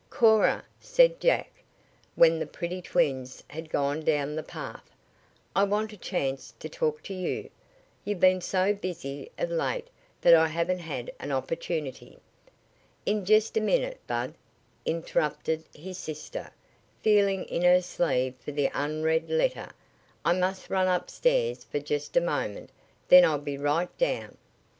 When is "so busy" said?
8.41-9.29